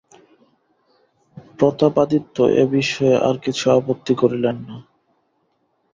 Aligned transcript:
প্রতাপাদিত্য 1.59 2.35
এ 2.53 2.63
বিষয়ে 2.73 3.15
আর 3.27 3.35
কিছু 3.45 3.65
আপত্তি 3.77 4.13
করিলেন 4.15 4.57
না। 4.67 4.75